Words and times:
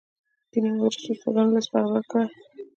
دیني 0.51 0.69
مدرسو 0.77 1.09
استادانو 1.13 1.53
لست 1.55 1.69
برابر 1.73 2.03
کړي. 2.11 2.25